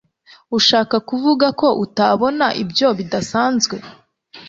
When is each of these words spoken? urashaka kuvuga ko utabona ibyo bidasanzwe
urashaka 0.55 0.95
kuvuga 1.09 1.47
ko 1.59 1.67
utabona 1.85 2.45
ibyo 2.63 2.87
bidasanzwe 2.97 3.75